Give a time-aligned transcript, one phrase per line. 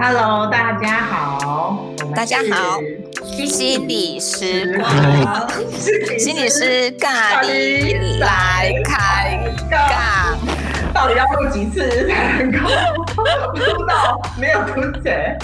[0.00, 1.84] Hello，大家好，
[2.14, 2.80] 大家好，
[3.46, 4.80] 心理师，
[6.18, 9.38] 心理师咖喱来开
[9.70, 10.38] 杠，
[11.04, 12.66] 到底要录几次才能够
[13.52, 15.36] 录到没有吐血，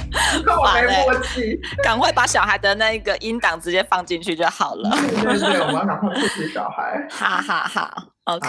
[0.42, 4.88] 跟我没默契，赶快把小孩的那个音档直接放进去就好了。
[4.90, 7.06] 对对对，我们要赶快吐死小孩。
[7.10, 8.48] 哈哈哈，OK，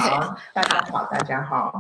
[0.54, 1.74] 大家好，大家好，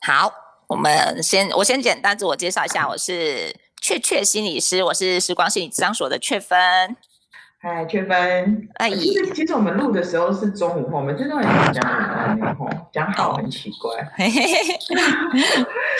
[0.00, 0.32] 好。
[0.66, 6.96] 我们先，我先简单自我介绍一下，我是雀雀心理师，我是时光心理咨商所的雀芬。
[7.64, 8.68] 嗨，雀芬。
[8.74, 11.82] 哎，其实其实我们录的时候是中午后，我们真的很讲
[12.38, 14.06] 讲吼，讲好很奇怪。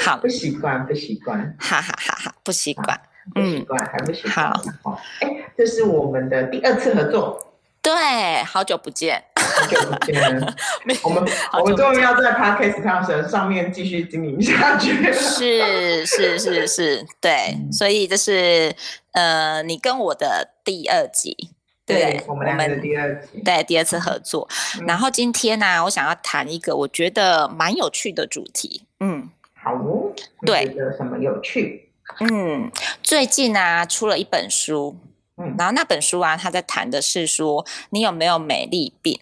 [0.05, 1.57] 好，不习惯，不习惯。
[1.59, 3.01] 哈哈哈哈，不习惯，
[3.33, 4.53] 不习惯，还不习惯。
[4.53, 7.55] 好，好，哎，这是我们的第二次合作。
[7.81, 10.23] 对，好久不见，好久不见。
[11.03, 11.25] 我们
[11.61, 15.11] 我们终于要在 Podcast 上上面继续经营下去。
[15.13, 18.75] 是是是是，对，嗯、所以这是
[19.13, 21.54] 呃，你跟我的第二集，
[21.87, 24.49] 对，对我们两个的第二集，对，第二次合作。
[24.81, 28.83] 嗯、然后今天呢、啊，我想要谈一个我觉得蛮有趣的主题。
[29.01, 30.13] 嗯，好哦。
[30.47, 31.91] 对，觉得什么有趣？
[32.21, 32.71] 嗯，
[33.03, 34.97] 最近啊，出了一本书。
[35.37, 39.21] 嗯，然后那本书啊，他在谈的是说，你有没有美丽病？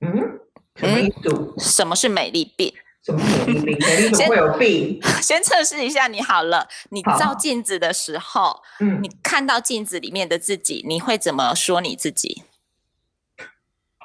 [0.00, 0.40] 嗯，
[0.76, 1.54] 什么意思？
[1.58, 2.72] 什么是美丽病？
[3.06, 3.78] 什么美丽病？
[3.78, 5.00] 美丽怎么会有病？
[5.22, 6.66] 先测试一下你好了。
[6.90, 12.42] 你照镜子的时候，嗯，你看到镜子里面的自己，你会怎么说你自己？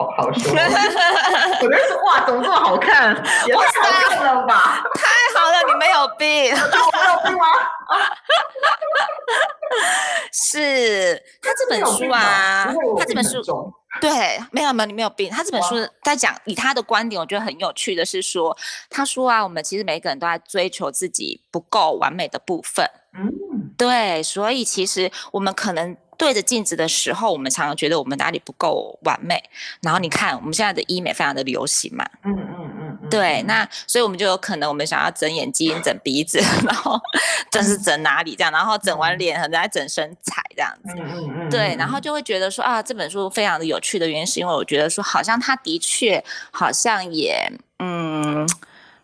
[0.03, 0.65] 好好说， 我觉
[1.69, 3.15] 得是哇，怎么这么好看？
[3.45, 3.65] 也太好
[4.09, 4.81] 看了吧！
[4.95, 5.01] 太
[5.39, 6.61] 好了，你没有病，我没
[7.05, 7.45] 有病吗？
[10.33, 13.41] 是他这本书啊，他这本书
[13.99, 15.29] 对，没有没有，你没有病。
[15.29, 18.57] 他这本书在讲，以他的观点，我觉得很有趣的是说，
[18.89, 22.89] 他说啊，我们其实每个人都在追求自己不够完美的部分。
[23.13, 23.31] 嗯，
[23.77, 25.95] 对，所以其实我们可能。
[26.21, 29.43] 对着镜子的时候，我们常常觉得我们哪里不够完美。
[29.81, 32.05] 然后你看，我们现在的医美非常的流行嘛。
[32.23, 33.09] 嗯嗯嗯嗯。
[33.09, 37.01] 对，那所以我们就有可能，我们想要整眼睛、整鼻子，然后
[37.49, 40.93] 这是整哪里这样，然后整完脸，可能再整身材这样子。
[40.95, 41.49] 嗯嗯嗯。
[41.49, 48.47] 对，然后就会觉得说啊，这本书非常的有趣的原因，是因为我觉得说，好像它的确好像也嗯。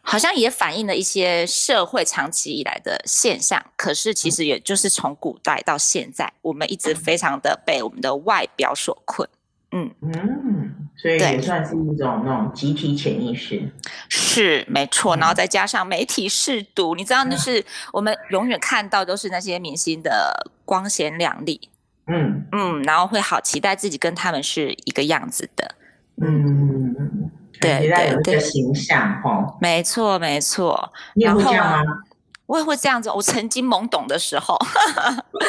[0.09, 9.27] 好像也反映了一些社会长期以来的现象，可是其实也就是从古代到现在，我们一直非常的被我们的外表所困。
[9.71, 13.61] 嗯嗯，所以也算是一种那种集体潜意识。
[14.07, 15.17] 是，没错。
[15.17, 21.69] 然后再加上媒体识读，你知道，就是我们永远看到都是那些明星的光鲜亮丽。
[22.05, 25.75] 嗯嗯，然后会好期待自己跟他们是一个样子的。
[26.21, 27.29] 嗯。
[27.59, 30.91] 对对对，形象哈，没错没错。
[31.15, 31.93] 你也会这样吗？
[32.45, 33.11] 我也会这样子。
[33.11, 34.57] 我曾经懵懂的时候，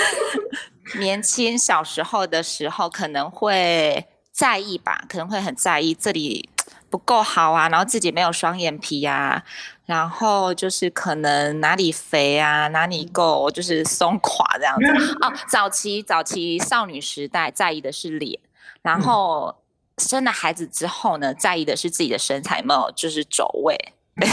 [0.98, 6.48] 年轻小时候的时候，可能会在意吧，可能会很在意这里
[6.90, 9.44] 不够好啊，然后自己没有双眼皮呀，
[9.86, 14.86] 然后就是可能哪里肥啊，哪里够就是松垮这样子。
[15.22, 18.40] 哦，早期早期少女时代在意的是脸，
[18.82, 19.54] 然后。
[19.98, 23.76] 生了孩子之后呢，在意的是自己的身材有没有就是走位。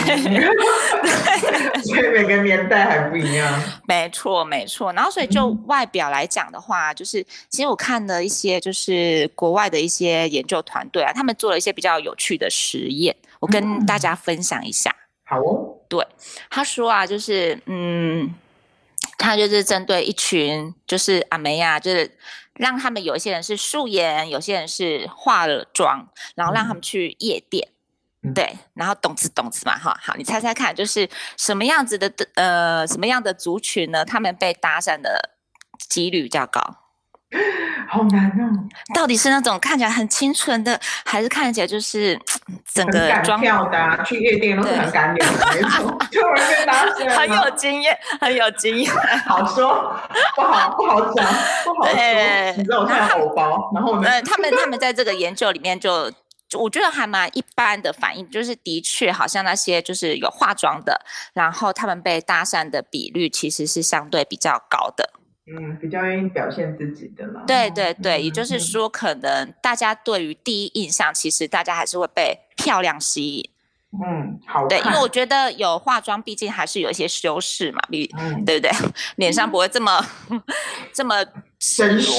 [1.83, 3.61] 所以每个年代还不一样。
[3.87, 4.91] 没错，没错。
[4.93, 14.89] 然后，所以就外表来讲的话，嗯、就是其实我看了一些，就是国外的一些研究团队啊，他们做了一些比较有趣的实验，我跟大家分享一下。
[14.89, 15.77] 嗯、好哦。
[15.87, 16.03] 对，
[16.49, 18.33] 他说啊，就是嗯，
[19.19, 22.09] 他就是针对一群就是阿梅亚，就是。
[22.55, 27.67] 让他们有一些人是素颜，有些人是化了妆，然后让他们去夜店，
[28.23, 34.05] 嗯、对，然后懂词懂词嘛，哈，好，你猜猜看，就是什么样子的呃，什么样的族群呢？
[34.05, 35.31] 他们被搭讪的
[35.89, 36.61] 几率比较高。
[37.87, 38.49] 好难哦！
[38.95, 42.19] 到底是那种看起来很清纯的，还是看起来就是
[42.73, 44.03] 整个妆漂的、啊？
[44.03, 47.09] 去夜店都是很干练的那种，就容易被搭讪。
[47.09, 48.91] 很有 经验，很有经验。
[49.25, 49.95] 好说，
[50.35, 51.25] 不好不好讲，
[51.63, 51.95] 不好说。
[51.95, 54.09] 对你知道我穿偶包，然后呢？
[54.09, 56.09] 呃，他们他们在这个研究里面就，
[56.49, 60.99] 就我觉得还蛮一般的反应，就是的确好像那些就是有化妆的，
[61.33, 65.11] 然后他们被搭讪的比率其实是相对比较高的。
[65.47, 67.43] 嗯，比较愿意表现自己的啦。
[67.45, 73.49] 对对对，嗯、也就是说，可能大家对于第一印象，其实大家还是会被漂亮吸引。
[74.05, 74.67] 嗯，好。
[74.67, 78.71] 对，因为我觉得有化妆，毕竟还是有一些修饰嘛，比、嗯、对不对？
[79.17, 80.41] 脸上不会这么、嗯、
[80.91, 81.23] 这么
[81.59, 82.11] 真实。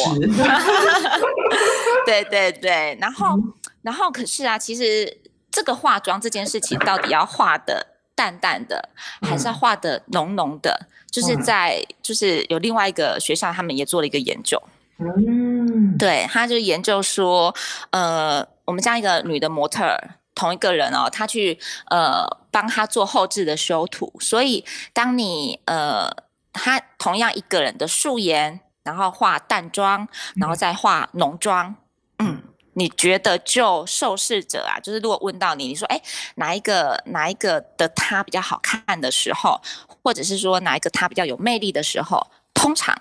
[2.06, 3.37] 对对对，然后。
[3.37, 3.52] 嗯
[3.87, 5.17] 然后可是啊，其实
[5.49, 7.87] 这个化妆这件事情到底要化的
[8.17, 8.88] 淡淡的，
[9.23, 10.88] 还是要化的浓浓的？
[11.06, 14.61] 嗯、就是在就是有另外一个学校，他们也做了一个研究。
[14.99, 17.55] 嗯，对，他就研究说，
[17.91, 21.58] 呃，我们这样一个女的模特儿，同一个人哦，她去
[21.91, 24.64] 呃帮她做后置的修图，所以
[24.94, 26.11] 当你呃，
[26.50, 31.75] 她同样一个人的素颜，然后化淡妆，然后再化浓妆，
[32.19, 32.43] 嗯，
[32.73, 36.00] 你觉得就受试者啊，就是如果问到你，你说，哎，
[36.37, 39.61] 哪一个哪一个的她比较好看的时候，
[40.06, 42.97] 或者是说哪一个他比较有魅力的时候，通常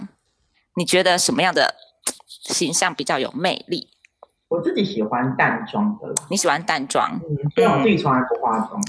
[0.73, 1.75] 你觉得什么样的？
[2.47, 3.89] 形象比较有魅力，
[4.49, 6.13] 我自己喜欢淡妆的。
[6.29, 7.19] 你喜欢淡妆？
[7.27, 8.79] 嗯，因为我自己从来不化妆。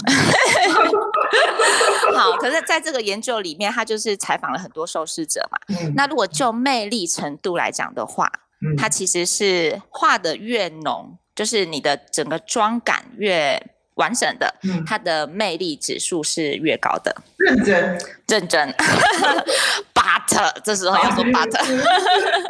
[2.15, 5.57] 好，可是在这个研究里面，他就是采访了很多受试者嘛。
[5.69, 5.93] 嗯。
[5.95, 8.31] 那如果就魅力程度来讲的话，
[8.61, 13.59] 嗯，它其实是画的越浓，就是你的整个妆感越
[13.97, 17.15] 完整的，嗯，它的魅力指数是越高的。
[17.37, 18.73] 认真，认真。
[19.93, 21.51] but 这时候要说 but，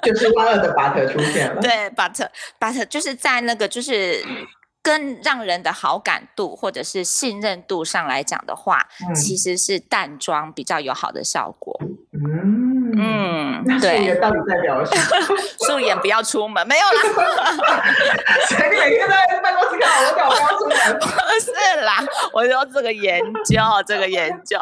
[0.04, 1.62] 就是万恶的 but 出现了。
[1.62, 2.30] 对，but
[2.60, 4.24] but 就是在那个就是
[4.88, 11.78] 跟让人的好感度或者是信任度上来讲的话，嗯、其实是淡妆比较有好的效果。
[12.14, 12.88] 嗯。
[13.00, 15.38] 嗯，对，素颜到底代表什么？
[15.68, 17.02] 素颜不要出门，没有啦。
[18.48, 20.78] 所以你每天在办公室看我，我讲不要出门。
[20.98, 21.06] 不
[21.40, 21.52] 是
[21.82, 24.58] 啦，我说这个研究，这个研究，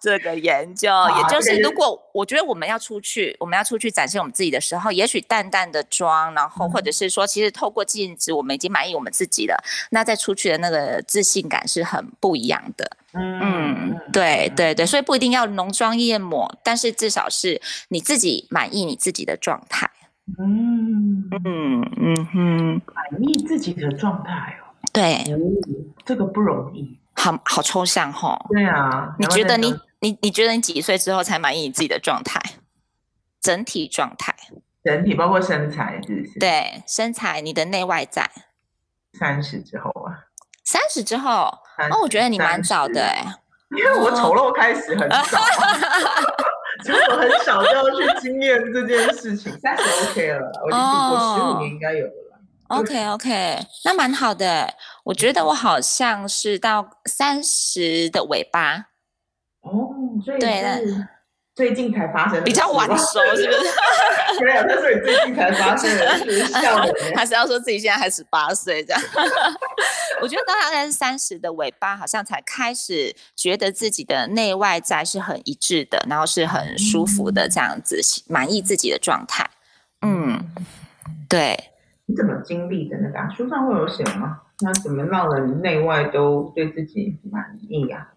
[0.00, 9.56] 这个研究，也就是如果我觉得我们要出去，我们要出去展现我们自己的时候，也许淡淡的妆，然后或者是说，其实透过镜子，我们已经满意我们自己了，
[9.90, 12.90] 那再出去的那个自信感是很不一样的。
[13.14, 19.90] 嗯，对对对，所以不一定要浓妆艳抹，但是至少是你自己满意你自己的状态。
[20.38, 24.68] 嗯嗯嗯哼，满意自己的状态哦。
[24.92, 25.24] 对，
[26.04, 28.38] 这个不容易，好好抽象哈。
[28.50, 32.40] 对啊，你觉得你你你觉得你几岁之后才满意你自己的状态？
[33.40, 34.34] 整体状态，
[34.82, 36.38] 整体包括身材是不是？
[36.40, 38.28] 对，身材，你的内外在。
[39.18, 40.26] 三十之后啊。
[40.64, 41.44] 三十之后，
[41.90, 43.24] 哦，我觉得你蛮早的哎，
[43.76, 45.16] 因为我丑陋开始很早，
[46.84, 49.56] 所以我很少就要去经验这件事情。
[49.60, 52.12] 三十 OK 了，我已经度过十五年应该有了。
[52.68, 54.74] OK OK，那蛮好的。
[55.04, 58.88] 我觉得我好像是到三十的尾巴。
[59.68, 61.08] 哦，所以对的。
[61.54, 64.44] 最近才发生，比较晚熟是不是？
[64.44, 69.02] 没有，他是你最近才发生的 是笑的， 还是要说自己现在还十八岁这样？
[70.22, 79.50] 我觉得大概是三十的尾巴，好像才开始觉得自己的内外在是很一致的，然后是很舒服的这样子，满意自己的状态。
[80.02, 80.40] 嗯，
[81.28, 81.58] 对。
[82.06, 83.34] 你怎么经历的那个？
[83.34, 84.42] 书上会有写吗？
[84.60, 88.12] 那怎么让人内外都对自己满意啊？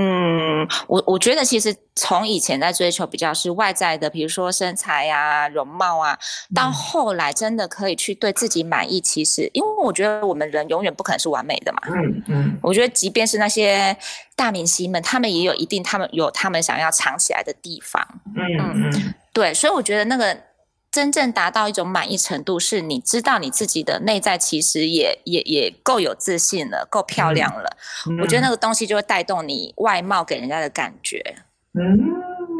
[0.00, 6.18] 嗯，我我觉得其实从以前在追求比较是外在的，比如说身材啊、容貌啊，
[6.54, 9.00] 到后来真的可以去对自己满意。
[9.00, 11.80] 其实，因为我觉得我们人永远不可能是完美的嘛。
[11.86, 12.58] 嗯嗯。
[12.62, 13.94] 我觉得即便是那些
[14.34, 18.02] 大明星们，他们也有一定，他们有他们想要藏起来的地方。
[18.34, 19.14] 嗯嗯。
[19.32, 20.49] 对，所以我觉得那个。
[20.90, 27.76] 真正达到一种满意程度，是你知道你自己的内在其实也也也够有自信了，够漂亮了。
[28.08, 31.22] 嗯、我觉得那个东西就会带动你外貌给人家的感觉。
[31.78, 31.98] 嗯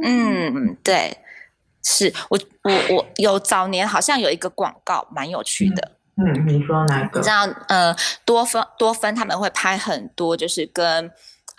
[0.05, 1.19] 嗯，对，
[1.83, 5.93] 是我我我有早年好像有一个广告蛮有趣的。
[6.17, 7.19] 嗯，你说哪个？
[7.19, 11.11] 你知道呃，多芬多芬他们会拍很多，就是跟。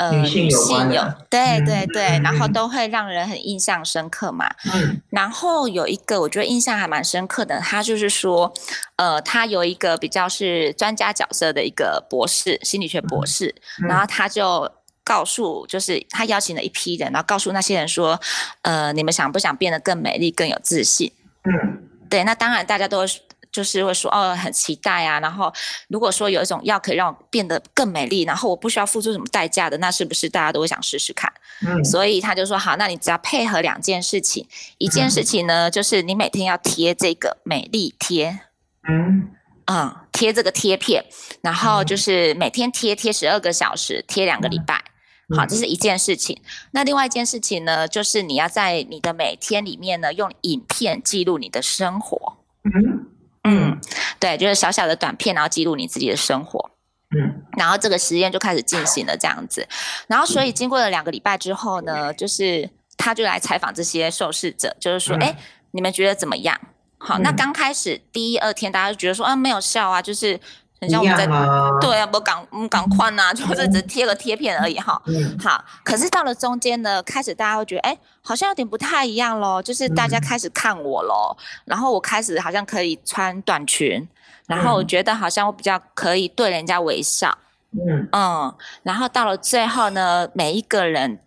[0.01, 4.49] 呃，女性有，对对对，嗯、然后都会让人很印象深刻嘛。
[4.73, 8.51] 嗯，然后有一个我觉得印象还蛮深刻的，他就是说，
[8.95, 13.53] 呃，他有一个比较是专家角色的一个博士，心理学博士，
[13.83, 14.71] 嗯、然后他就
[15.03, 18.19] 告诉，就是他邀请了一批人，然后告诉那些人说，
[18.63, 21.11] 呃，你们想不想变得更美丽、更有自信？
[21.43, 23.05] 嗯，对，那当然大家都。
[23.51, 25.19] 就是会说哦，很期待啊。
[25.19, 25.51] 然后
[25.89, 31.31] 如果说有一种药可以让我变得更美丽，然后我不需要付出什么代价的，那是不是大家都会想试试看？
[31.65, 38.39] 嗯，所以他就说好，那你只要配合两件事情，一件事情呢，嗯、就是你每天要贴这个美丽贴，
[38.87, 39.29] 嗯
[39.65, 41.05] 嗯，贴这个贴片，
[41.41, 44.83] 然后就是每天贴贴十二个小时，贴两个礼拜。
[45.29, 46.41] 嗯、好，这是一件事情。
[46.71, 52.37] 那另外一件事情呢，就是你要在你的每天里面呢，用影片记录你的生活。
[52.63, 53.07] 嗯。
[53.43, 53.79] 嗯，
[54.19, 56.71] 对，就是小小的短片，然后记录你自己的生活。
[57.13, 59.67] 嗯，然后这个实验就开始进行了，这样子。
[60.07, 65.35] 然后，所以经过了两个礼拜之后呢，就是他就来采访这些受试者，就是说，哎，
[65.71, 66.57] 你们觉得怎么样？
[66.97, 70.39] 好，那刚开始第一二天，大家就觉得说，啊，没有效啊，就是
[70.81, 75.01] 很像我们在吗对啊，不港嗯港宽呐，就是只贴个贴片而已哈。
[75.05, 84.07] 嗯、好，可是到了中间呢，开始大家会觉得，哎，好像有点不太一样喽，就是大家开始看我喽，嗯、然后我开始好像可以穿短裙，
[84.47, 87.37] 然后我觉得好像我比较可以对人家微笑。
[87.73, 91.19] 嗯嗯，然后到了最后呢，每一个人。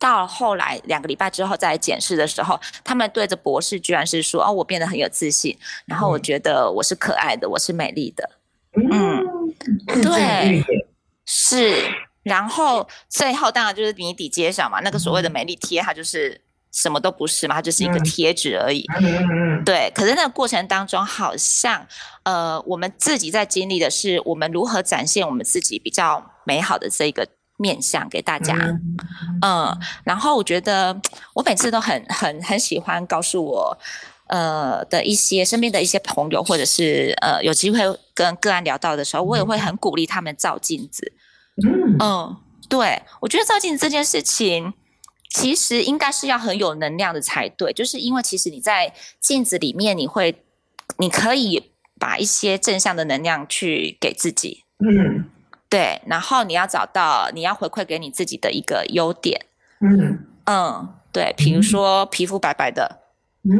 [0.00, 8.30] 到后来两个礼拜之后再来检视的时候，他们对着博士居然是说：“哦，我变得很有自信，然后我觉得我是可爱的，我是美丽的。”
[8.74, 9.24] 嗯，
[10.02, 10.64] 对，
[11.24, 11.74] 是。
[12.22, 16.40] 然后最后当然就是谜底揭晓嘛，那个所谓的美丽贴，它就是
[16.72, 18.84] 什么都不是嘛，它就是一个贴纸而已。
[19.00, 19.90] 嗯，对。
[19.94, 21.86] 可是那个过程当中，好像
[22.24, 27.26] 呃，我们自己在经历的是我们如何展现我们自己比较美好的这一个。
[27.60, 28.96] 面相给大家，嗯，
[29.42, 30.98] 嗯，然后我觉得
[31.34, 33.78] 我每次都很很很喜欢告诉我，
[34.30, 37.78] 呃的一些身边的一些朋友，或者是呃有机会
[38.14, 41.12] 跟个案聊到的时候，我也会很鼓励他们照镜子。
[41.62, 42.36] 嗯，嗯，
[42.68, 44.72] 对，我觉得照镜子这件事情，
[45.28, 50.42] 其实应该是要很有能量的才对，就是因为其实你在镜子里面，你会
[50.98, 54.64] 你可以把一些正向的能量去给自己。
[54.78, 55.24] 嗯。
[55.68, 59.46] 对，然后你要找到你要回馈给你自己的一个优点，
[59.80, 60.26] 嗯。
[60.46, 63.02] 嗯，对，比如说皮肤白白的，
[63.44, 63.54] 嗯，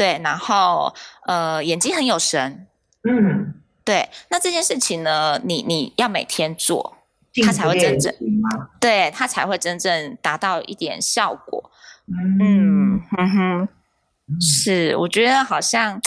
[0.00, 0.94] 对，然后
[1.26, 2.66] 呃眼睛很有神，
[3.04, 3.52] 嗯，
[3.84, 6.96] 对，那这件事情呢，你你要每天做，
[7.44, 8.14] 它才会真正，
[8.80, 11.70] 对，它才会真正达到一点效果，
[12.40, 13.68] 嗯哼哼，
[14.40, 16.00] 是，我觉得好像。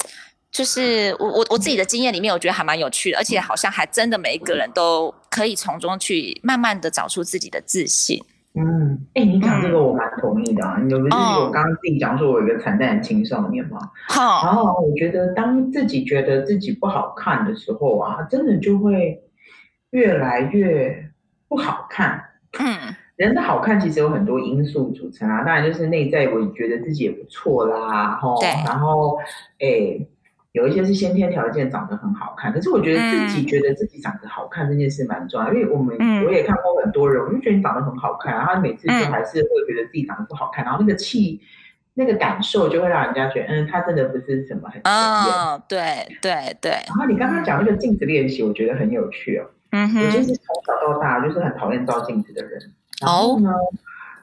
[0.53, 8.23] 就是我我我自己的经验里面，我觉得还蛮有趣的，而且好像还真的每一个人都可以从中去慢慢的找出自己的自信。
[8.55, 10.77] 嗯，哎、欸，你讲这个我蛮同意的啊。
[10.79, 13.79] 你不是我刚刚自己讲说，我有一个惨淡的青少年嘛。
[14.07, 19.23] 好，然后我觉得当自己觉得自己不好看的时候啊，真的就会
[19.89, 21.09] 越来越
[21.47, 22.23] 不好看。
[22.59, 28.15] 嗯，人的好看其实有很多因素组成啊，当然就是内在，我觉得自己也不错啦。
[28.21, 29.17] 吼，对，然后
[29.59, 29.67] 哎。
[29.67, 30.09] 欸
[30.53, 41.41] 有一些是先天条件长得很好看，可是我觉得自己觉得自己长得好看这件事蛮重要，嗯、因为我们我也看过很多人，我就觉得你长得很好看，然后每次就还是会觉得自己长得不好看，嗯、然后那个气、
[41.95, 46.71] 那个感受就会让人家觉得，嗯，他真的不是什么很哦，对对对。
[46.71, 49.49] 然后你刚刚讲那个镜子练习，我觉得很有趣哦。
[49.71, 50.05] 嗯哼。
[50.05, 52.61] 我就是从小到大就是很讨厌照镜子的人。
[53.01, 53.49] 然后呢，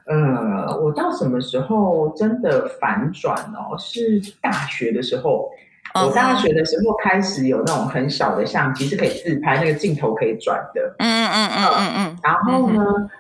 [0.07, 3.77] 呃，我到什么时候真的反转哦？
[3.77, 5.51] 是大学的时候。
[5.95, 10.95] 我大学的时候开始有那种很小的相机，是可以自拍，那个镜头可以转的。
[10.99, 12.19] 嗯嗯嗯嗯嗯。
[12.23, 13.11] 然后呢，嗯、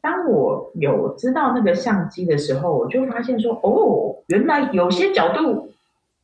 [0.00, 5.72] 当我有知道那个相机的时候，我就发现说，哦，原来有些角度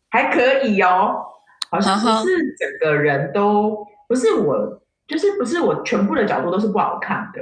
[0.08, 1.24] 还可以哦，
[1.70, 7.40] 好像不是整个人都不是我，就是不是我全部的角度都是不好看的。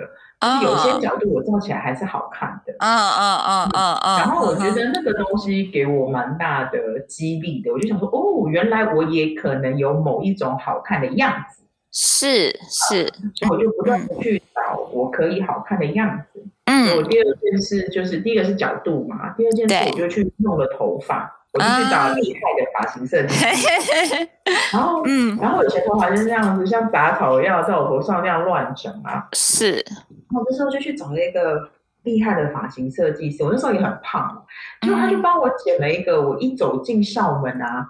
[0.62, 13.06] 有些角度我照起来还是好看的，嗯嗯嗯嗯嗯，然后我觉得那个东西给我蛮大的激励的，我就想说，哦，原来我也可能有某一种好看的样子，是是，
[13.36, 16.44] 所以我就不断的去找我可以好看的样子。
[16.66, 21.43] 嗯，我第二件事就是第一个是角度嘛，第二件事我就去弄了头发。
[21.54, 23.34] 我就去找厉害的发型设计。
[23.34, 24.28] 师，
[24.72, 29.26] 然后，嗯，然后我以前头发就是这样子，像杂草一样在我头上那样乱长啊。
[29.32, 31.70] 是，然后那时候就去找了一个
[32.02, 34.44] 厉害的发型设计师，我那时候也很胖，
[34.82, 37.86] 结果他就帮我剪了一个，我一走进校门啊，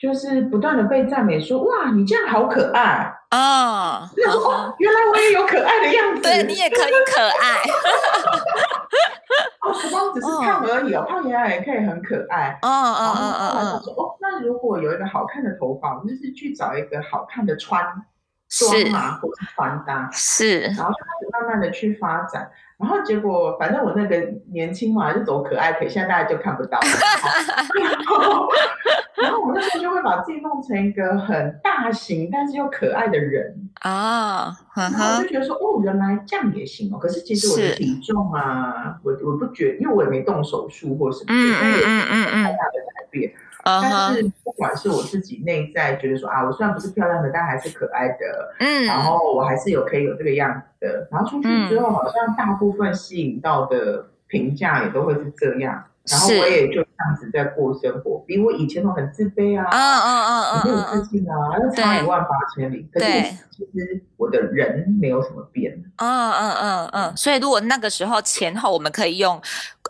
[0.00, 3.14] 就是不断的被赞美说，哇，你这样好可爱。
[3.28, 4.10] 啊！
[4.16, 7.62] 然后哦，原来我也有可爱的样子，对，你也可以可爱。
[9.62, 12.58] 哦，不光只是胖而已哦，胖原来也可以很可爱。
[12.62, 13.92] 哦哦哦哦哦。
[13.96, 17.82] 哦，那如果有一个好看的头发，我们就是去找一个好看的穿
[18.48, 20.10] 妆啊，或是穿搭。
[20.12, 20.60] 是。
[20.60, 22.50] 然后就开始慢慢的去发展，
[22.82, 24.16] 然后结果反正我那个
[24.52, 26.84] 年轻嘛，就走可爱腿，现在大家就看不到了。
[29.22, 36.98] 然后我们那时候就会把自己弄成一个很大型但是又可爱的人啊，然后我就觉得说，哦，原来这样也行哦。
[36.98, 43.32] 可是其实我的体重啊，我我不觉得，因为我也没动手术或什么，嗯嗯嗯嗯嗯，太大的改变。
[43.64, 51.08] 但是不管是我自己内在觉得说啊，我虽然不是漂亮的，但还是可爱的，嗯，然后我还是有可以有这个样子的。
[51.10, 55.84] 然后出去之后，好像大部分吸引到的评价也都会是这样。
[56.10, 62.88] 然后我也就这样子在过生活，比我以前都很自卑啊，嗯嗯嗯嗯，没有自信啊，那差一万八千里。
[62.92, 63.06] 可是
[63.52, 65.80] 其实我的人没有什么变。
[65.98, 69.40] 嗯嗯嗯嗯，所以如果那个时候前后我们可以用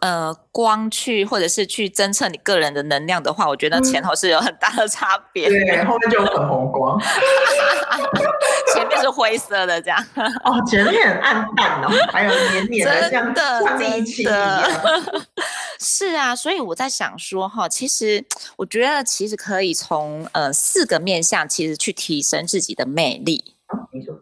[0.02, 5.48] 呃光去或者是去侦测你个人的能量的话，我觉得前后是有很大的差别。
[5.48, 7.00] 对，后面就有粉红光。
[8.74, 10.04] 前面是灰色的这样。
[10.44, 14.70] 哦，前面很暗淡哦，还有黏黏的，真的，像地气一样。
[15.78, 18.24] 是啊，所以我在想说哈，其实
[18.56, 23.54] 我觉得其实可以从呃四个面向，其实去提升自己的魅力。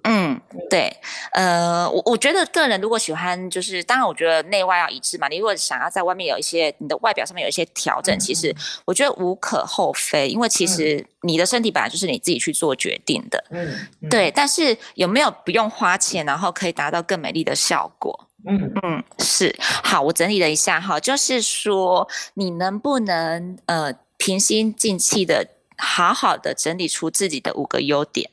[0.04, 0.40] 嗯，
[0.71, 0.95] 对，
[1.33, 5.28] 呃，我我觉得个人如果喜欢，就是当然，我觉得内外要一致嘛。
[5.28, 8.54] 你如果想要在外面有一些你的外表上面有一些调整，嗯、其实
[8.85, 13.45] 我觉得无可厚非，因为其实你的身体本来就是你自己去做决定的。
[13.50, 13.69] 嗯，
[14.00, 14.30] 嗯对。
[14.30, 18.28] 但是有没有不用花钱，然后可以达到更美丽的效果？
[18.47, 19.54] 嗯嗯，是。
[19.61, 28.30] 好，我整理了一下哈，就是说你能不能呃平心静气的好好的整理出自己的五个优点？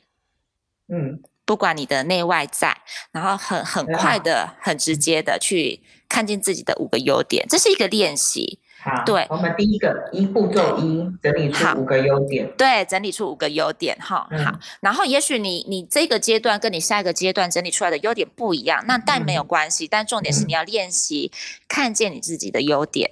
[0.90, 2.76] 嗯，不管你的内外在，
[3.10, 8.58] 然后很很快的、啊、很直接的去看见自己的五个优点，这是一个练习。
[8.82, 12.46] 好，对，我们第一个一步骤一，整理出五个优点。
[12.58, 14.28] 对，整理出五个优点哈。
[14.30, 19.86] 嗯、好，然后也许你你这个阶段跟你下一个阶段整理出来的优点不一样，那但没有关系。
[19.86, 21.32] 嗯、但重点是你要练习
[21.66, 23.10] 看见你自己的优点。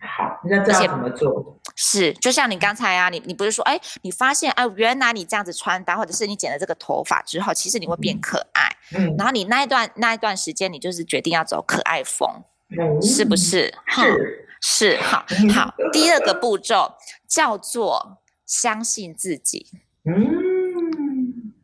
[0.00, 1.58] 好，你要知道怎么做？
[1.74, 8.68] 是，就像你刚才啊，你你不是说，哎，你发现哎，原来你这样子穿搭，或者是你剪了这个头发之后，其实你会变可爱。
[8.96, 12.28] 嗯，然后你那一段那一段时间，你就是决定要走可爱风，
[12.70, 13.74] 嗯、是不是？
[13.88, 15.24] 是是，好
[15.54, 15.74] 好。
[15.92, 16.94] 第二个步骤
[17.26, 19.66] 叫做相信自己。
[20.04, 20.47] 嗯。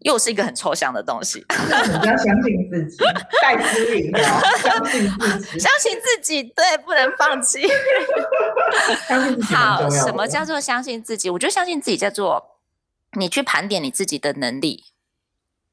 [0.05, 1.45] 又是一个很抽象的东西。
[1.49, 2.99] 你要相信自己，
[3.43, 7.67] 带指引的，相信自己，相信自己，对，不能放弃。
[9.45, 11.31] 好，什么叫做相信自己？
[11.31, 12.61] 我觉得相信自己叫做
[13.13, 14.85] 你去盘点你自己的能力。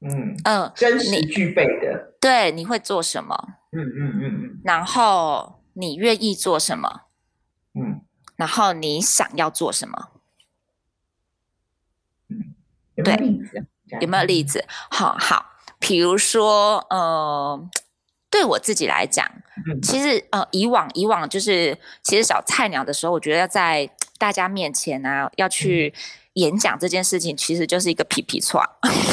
[0.00, 2.14] 嗯嗯，真实具备的。
[2.18, 3.36] 对，你会做什么？
[3.72, 4.60] 嗯嗯嗯嗯。
[4.64, 7.02] 然后你愿意做什么？
[7.74, 8.00] 嗯。
[8.36, 10.08] 然后你想要做什么？
[12.30, 12.54] 嗯。
[13.04, 13.14] 对。
[14.00, 14.64] 有没有例子？
[14.90, 15.44] 好好，
[15.78, 17.68] 比如说，呃，
[18.30, 19.26] 对我自己来讲，
[19.82, 25.92] 其实呃，以往以往就是，其实小菜鸟的时候，我觉得要在大家面前啊，要去
[26.34, 28.62] 演讲这件事情，其实就是一个皮皮剉。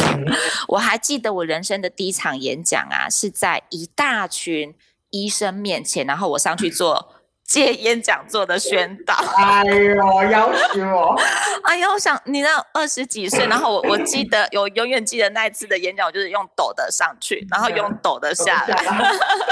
[0.69, 4.73] 我还记得我人生的第一场演讲啊，是在一大群
[5.09, 7.15] 医生面前，然后我上去做。
[7.49, 11.19] 戒烟讲座的宣导，哎呦，要死我！
[11.63, 18.83] 哎呦，我想你那二十几岁，然后我我记得，我永远记得那一次的演讲，我就是用抖的上去，然后用抖的下来。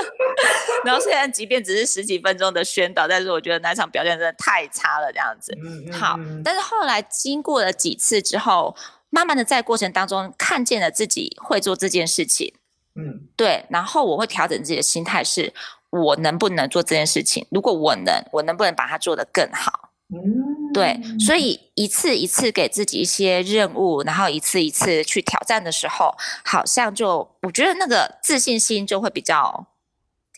[0.86, 5.58] 然后虽然即便只是十几分钟的宣导，但是我觉得那场表现真的太差了，这样子。
[5.92, 8.76] 好，但是后来经过了几次之后，
[9.10, 12.54] 慢慢的在过程当中看见了自己会做这件事情。
[12.96, 15.52] 嗯，对，然后我会调整自己的心态是。
[15.98, 17.46] 我能不能做这件事情？
[17.52, 19.90] 如果我能，我能不能把它做得更好？
[20.10, 29.68] 嗯，对，所以一次一次给自己一些任务，然后一次一次去挑战的时候，好像就我觉得那个自信心就会比较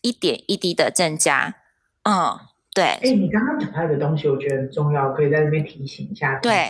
[0.02, 1.54] 一点一滴的增加。
[2.02, 2.40] 嗯，
[2.74, 2.84] 对。
[2.84, 6.40] 哎、欸，你刚刚讲到一个东西，我觉得很重要，可以在这边提醒一下。
[6.40, 6.68] 对，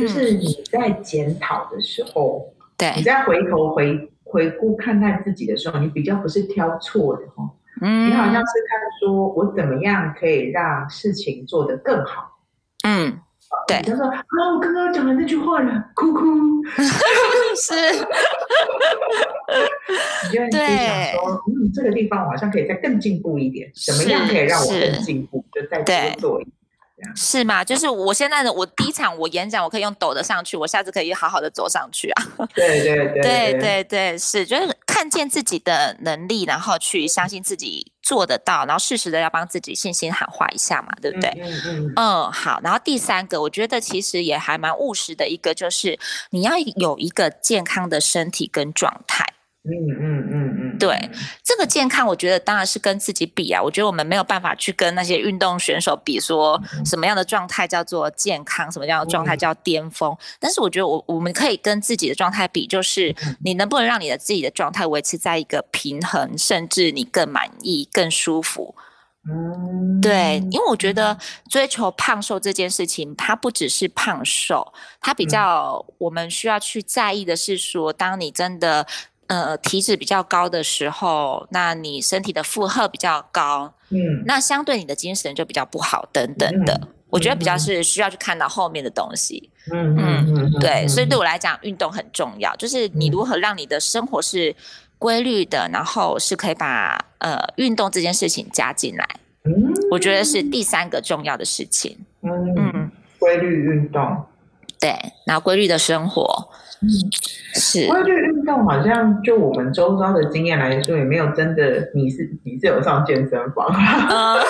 [0.00, 7.50] 就是你在检讨的时候，对，你在回头回回顾看待自己的时候，你比较不是挑错的哈。
[7.82, 12.38] 嗯，你好像是看说我怎么样可以让事情做得更好。
[12.84, 13.18] 嗯，
[13.66, 13.82] 对。
[13.82, 16.20] 他说啊，我刚刚讲了那句话了，哭哭。
[17.56, 17.74] 是。
[20.24, 25.44] 你就会想说，嗯，这个地方我好像可以再更进步一点，怎么样可以让我更进步？
[25.52, 26.52] 就再多做一点。
[27.16, 27.64] 是吗？
[27.64, 32.22] 就是我现在的我第一场我演讲，我可以用抖的上去，我下次可以好好的走上去啊。
[32.54, 34.68] 对对对对对对，是，就是
[35.02, 41.28] 看见自己的能力，然后去相信自己做得到，然后适时的要帮自己信心喊话一下嘛，对不对？
[41.42, 42.30] 嗯嗯嗯。
[42.30, 45.98] 好，然后第三个，我觉得其实也还蛮务实的一个，就是
[46.30, 49.26] 你要有一个健康的身体跟状态。
[49.64, 51.08] 嗯嗯嗯嗯，对，
[51.44, 53.62] 这个健康，我觉得当然是跟自己比啊。
[53.62, 60.16] 我觉得我们没有办法去跟那些运动选手比，说什么样的状态叫做健康，什么样的状态叫巅峰。
[60.40, 68.74] 但是我觉得我我们可以跟自己的状态比，就是你能不能让你的自己的状态维持在一个平衡，甚至你更满意、更舒服。
[69.30, 71.16] 嗯，对，因为我觉得
[71.48, 78.84] 追求胖瘦这件事情，它不只是胖瘦，它比较我们需要去在意的是说，当你真的。
[79.28, 86.74] 呃，体脂比较高的时候，那你身体的负荷比较高，嗯，那相对你的精神就比较不好，等等的。
[86.82, 90.86] 嗯、我觉得比较是需要去看到后面的东西，嗯嗯嗯，对。
[90.86, 94.54] 所以对我来讲，运动很重要，就是你如何让你的生活是
[94.98, 99.08] 规律的，然后是可以把呃运动这件事情加进来，
[99.44, 104.26] 嗯，我觉得是第三个重要的事情，嗯嗯，规律运动。
[104.82, 104.92] 对，
[105.24, 106.48] 然后规律的生活。
[106.80, 106.90] 嗯，
[107.54, 107.86] 是。
[107.86, 114.42] 规律运动好像就我们周遭的经验来说，也没有真的你是你是有上健身房， 但、嗯、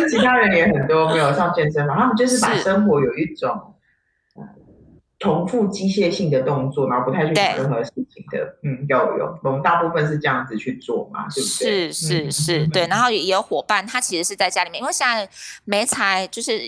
[0.00, 3.52] 是其他人也很多没有上健身房，他们就是把生活有一种。
[5.18, 11.90] 重复机械性的动作，然后不太去想任何事情的，嗯，有有，我们大部分是这样子去做嘛，对不对？
[11.90, 12.86] 是是是，对。
[12.86, 15.26] 然后也有伙伴，他其实是在家里面，因为现在
[15.64, 16.60] 媒材就是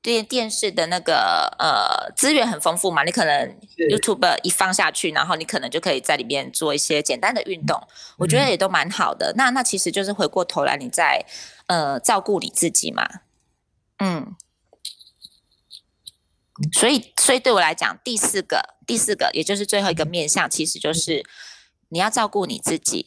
[0.00, 3.56] 电电视的那个呃资源很丰富嘛，你可能
[3.90, 7.76] YouTube 一放下去，然后你可能就可以在里面做一些简单的运动，
[8.18, 9.32] 我觉得也都蛮好的。
[9.32, 11.24] 嗯、那那其实就是回过头来，你在
[11.66, 13.04] 呃照顾你自己嘛，
[13.98, 14.36] 嗯。
[16.72, 21.24] 所以，所以对我来讲，第四个，第四个，也就是最后一个面向，其实就是
[21.88, 23.06] 你要照顾你自己。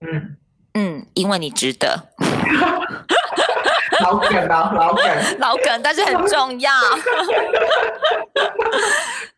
[0.00, 0.36] 嗯
[0.74, 2.08] 嗯，因为你值得。
[4.00, 6.72] 老梗啊，老梗，老梗，但是很重要。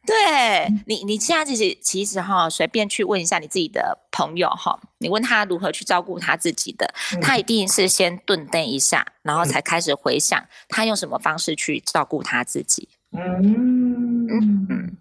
[0.07, 12.89] 对你，你现在自己其实哈，随便去问一下你自己的朋友哈，你问他如何去照顾他自己的，嗯、他一定是先顿顿一下，然后才开始回想他用什么方式去照顾他自己。
[13.13, 14.97] 嗯嗯，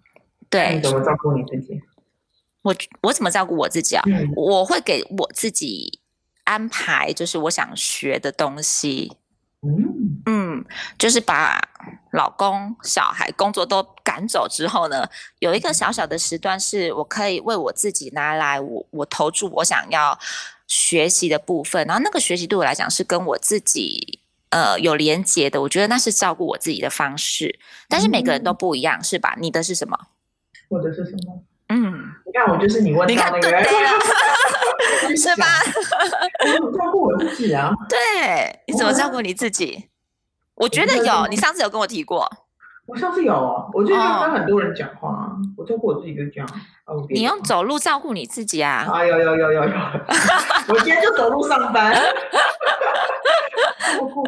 [0.50, 0.76] 对。
[0.76, 1.80] 你怎么照顾你自己？
[2.62, 4.02] 我我怎么照顾我自己啊？
[4.06, 6.00] 嗯、我会给我自己
[6.44, 9.16] 安排，就是我想学的东西。
[9.62, 10.64] 嗯嗯，
[10.98, 11.60] 就是把
[12.12, 20.18] 老公、小孩、工作都赶走之后呢，有一个小小的时段是我可以为我自己拿来我，我我投注我想要
[20.68, 21.86] 学习的部分。
[21.86, 24.20] 然后那个学习对我来讲是跟我自己。
[24.52, 29.34] 呃，有连接的，我觉得那是照顾我自己的方式，但是每个人都不一样，嗯、是吧？
[29.40, 29.98] 你的是什么？
[30.68, 31.42] 我的是什么？
[31.68, 31.80] 嗯，
[32.26, 33.62] 你看我就是你问到那个，对
[35.16, 35.46] 是吧？
[36.44, 37.72] 我怎么照顾我自己啊？
[37.88, 39.88] 对，你怎么照顾你自己？
[40.54, 42.30] 我觉得有，你上次有跟我提过。
[42.84, 43.32] 我上次有，
[43.72, 46.48] 我最近跟很多人讲话，哦、我照顾我自己就这样。
[47.08, 48.86] 你用走路照顾你自己啊？
[48.92, 49.70] 啊，有有有有有，
[50.68, 51.94] 我今天就走路上班。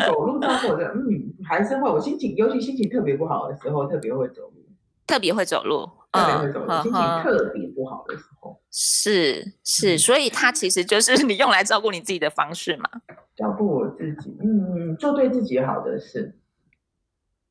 [0.06, 1.90] 走路照顾的，嗯，还是会。
[1.90, 4.64] 我心情，尤其心情特别不好的时候，特别会走路。
[5.06, 6.72] 特别会走路，特别会走路。
[6.82, 12.88] 心情特别不好的时候，是是，所以它其实就是 你用来照顾你自己的方式嘛。
[13.36, 16.38] 照顾我自己，嗯，做对自己好的事。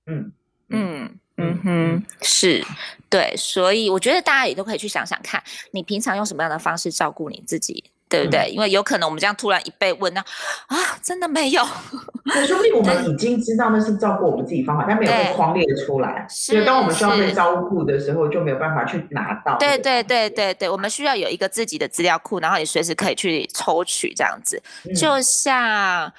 [0.07, 0.31] 嗯
[0.69, 2.63] 嗯嗯哼，是
[3.07, 7.91] 对，所以我觉得大家也都可以去想想看，你平常用什么样的方式照顾你自己。
[8.13, 8.47] 对不对？
[8.51, 10.21] 因为有可能我们这样突然一被问到，
[10.67, 11.63] 啊，真的没有。
[12.45, 16.25] 说不定我们已经知道那是照顾我们自己方法，但没有被框列出来。
[16.29, 19.57] 所以当我们需要被照顾的时候，就没有办法去拿到。
[19.57, 24.61] 对对对对对，我们需要有一个自己的资料库，然后你随时可以去抽取这样子。
[24.95, 26.11] 就像，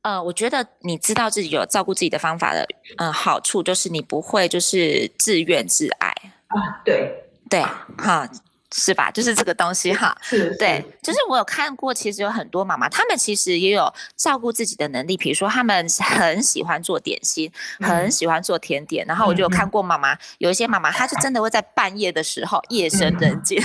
[0.00, 6.08] 呃，我觉得你知道自己有照顾自己的方法的，呃，好处就是你不会就是自怨自艾
[6.48, 6.80] 啊。
[6.84, 7.12] 对
[7.50, 7.62] 对，
[7.98, 8.26] 哈。
[8.72, 9.10] 是吧？
[9.10, 23.62] 就是这个东西哈，是，对，就是我有看过，其实有很多妈妈，她们其实也有照顾自己的能力，比如说她们很喜欢做点心，嗯、很喜欢做甜点，然后我就有看过妈妈，嗯、有一些妈妈，她就真的会在半夜的时候，夜深人静，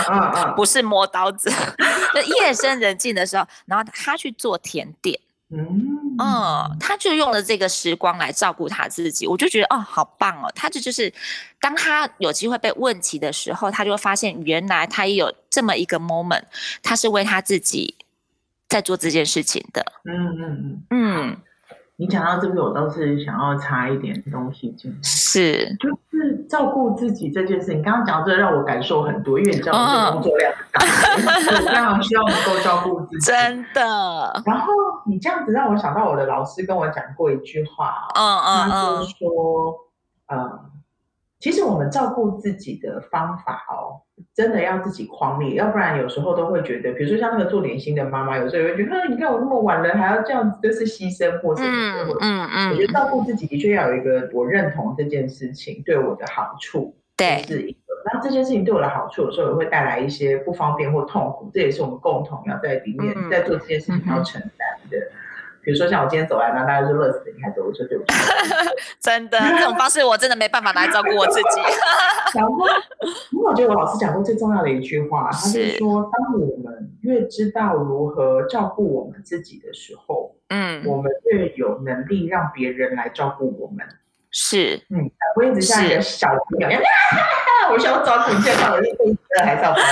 [0.54, 1.50] 不是摸刀子，
[2.14, 5.18] 就夜深人静的时候，然后她去做甜点。
[5.52, 10.52] 嗯，嗯，他就用了这个时光来照顾他自己，我就觉得哦，好棒哦！
[10.54, 11.12] 他这就是，
[11.60, 16.42] 当他有机会被问起的时候，他就会发现原来他也有这么一个 moment，
[16.82, 17.96] 他是为他自己
[18.68, 19.84] 在做这件事情的。
[20.04, 21.36] 嗯嗯嗯嗯。
[22.00, 27.74] 你讲到这个，我倒是想要插一点东西进来，是，就是照顾自己这件事。
[27.74, 33.26] 你刚刚讲这个让我感受很多，因为你知道我的工作量很大，我非常需要能够照顾自己。
[33.26, 34.42] 真的。
[34.46, 34.72] 然后
[35.04, 39.74] 你这样子让我想到我的老师跟我讲过一句话，嗯嗯，他就是说，
[40.32, 40.70] 嗯。
[41.38, 44.00] 其实我们照顾自己的方法哦，
[44.40, 52.16] 真的要自己框列，要不然有时候都会觉得，比如说像那个做点心的妈妈，有时候也会觉得，你看我那么晚了还要这样子，就是牺牲或什么的。
[52.22, 52.70] 嗯嗯。
[52.70, 57.78] 我觉得照顾自己的确要有一个我认同这件事情对我的好处，对，是一个。
[58.10, 64.69] 那这件事情对我的好处，有时候也会带来一些不方便或痛苦，这也是我们共同要在里面在做这件事情要承担的。
[65.70, 68.18] 比如说像我今天走来，那大家就乐死，你还走，我说对不起。
[68.98, 71.60] 真的，这种方式我真的没办法来照顾我自己。
[72.34, 72.52] 然后，
[73.30, 83.86] 因为我觉得我老师讲过最重要的一句话， 他是说，当我们越知道如何照顾我们自己的时候，嗯，我们越有能力让别人来照顾我们。
[84.32, 86.68] 是，嗯，我一直像一个小朋友，
[87.70, 89.84] 我想要照顾健康的日子，还是要包吗？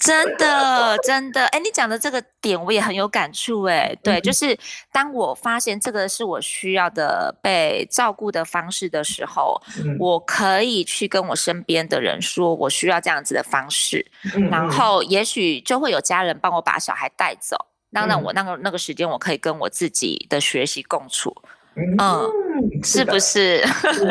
[0.00, 4.58] 真的，真的，哎，你讲的这个点我也很有感触，哎，对，嗯、就是
[4.92, 17.56] 当我发现这个是我需要的被照顾的方式的时候，嗯、我可以去跟我身边的人说，我需要这样子的方式，嗯、然后也许就会有家人帮我把小孩带走，
[17.92, 21.34] 当然我那个那个时间我可以跟我自己的学习共处。
[21.76, 22.26] 嗯，
[22.82, 23.62] 是不是？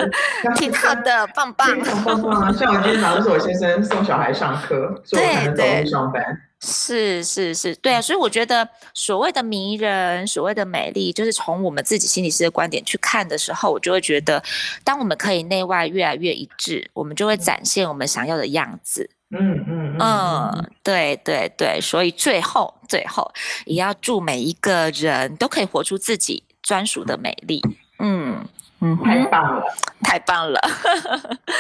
[0.56, 1.68] 挺好的，棒棒，
[2.06, 2.52] 棒棒啊！
[2.52, 6.24] 像我今天早上是我先生送小孩上课，所以我才能走路上班。
[6.62, 8.02] 是是是，对啊。
[8.02, 14.44] 所以我觉得所谓的迷人，所谓的美丽，就是从我们自己心理师的观点去看的时候，我就会觉得，
[14.84, 19.10] 当我们可以内外越来越一致，我们就会展现我们想要的样子。
[19.32, 21.80] 嗯嗯嗯，对对对。
[21.80, 23.32] 所以最后最后，
[23.66, 26.44] 也要祝每一个人都可以活出自己。
[26.62, 27.64] 专属的美丽，
[28.00, 28.46] 嗯
[28.82, 29.64] 嗯，太棒了，
[30.04, 30.60] 太棒了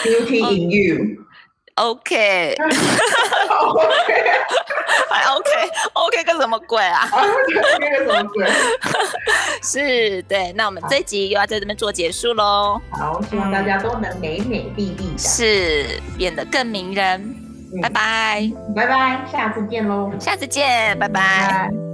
[0.03, 2.55] ，Beauty in you，OK，OK，
[5.09, 8.47] 还 OK，OK 个什么鬼啊？OK 个什么鬼？
[9.61, 12.79] 是对，那我们这一集又要在这边做结束喽。
[12.91, 17.35] 好，希望大家都能美美丽丽的，是变得更迷人。
[17.83, 21.88] 拜拜，拜拜，下次见喽，下次见，拜拜。